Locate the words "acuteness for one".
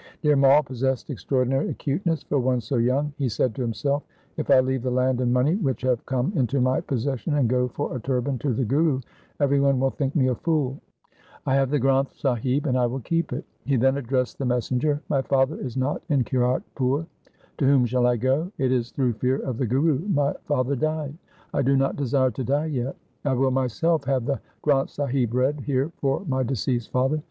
1.69-2.59